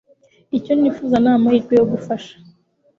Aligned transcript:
Icyo 0.57 0.73
nifuza 0.75 1.15
ni 1.23 1.29
amahirwe 1.35 1.73
yo 1.79 1.85
gufasha 1.91 2.33